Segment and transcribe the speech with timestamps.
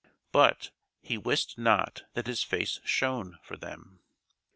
[0.31, 0.71] But
[1.03, 3.99] "he wist not that his face shone" for them.